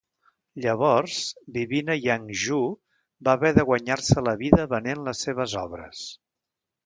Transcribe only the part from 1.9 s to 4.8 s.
a Yangzhou, va haver de guanyar-se la vida